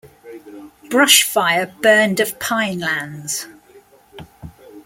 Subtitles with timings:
[0.89, 3.45] Brush fire burned of pine lands.